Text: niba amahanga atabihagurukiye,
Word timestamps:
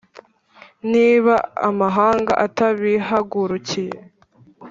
niba 0.91 1.35
amahanga 1.69 2.33
atabihagurukiye, 2.45 3.97